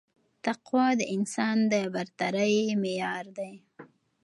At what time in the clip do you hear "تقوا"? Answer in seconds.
0.45-0.87